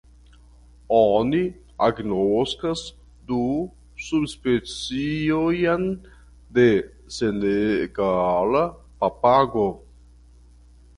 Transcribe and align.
Oni 0.99 1.41
agnoskas 1.87 2.81
du 3.27 3.43
subspeciojn 4.07 5.87
de 6.59 6.67
senegala 7.21 8.67
papago. 9.05 9.71